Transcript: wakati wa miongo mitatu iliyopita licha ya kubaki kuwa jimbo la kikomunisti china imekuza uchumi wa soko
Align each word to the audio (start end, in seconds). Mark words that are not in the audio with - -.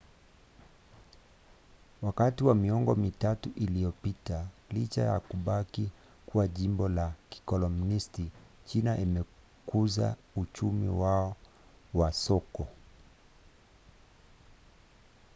wakati 2.01 2.43
wa 2.43 2.55
miongo 2.55 2.95
mitatu 2.95 3.49
iliyopita 3.55 4.47
licha 4.69 5.01
ya 5.01 5.19
kubaki 5.19 5.91
kuwa 6.25 6.47
jimbo 6.47 6.89
la 6.89 7.13
kikomunisti 7.29 8.31
china 8.65 8.97
imekuza 8.97 10.15
uchumi 10.35 10.87
wa 11.93 12.11
soko 12.11 12.67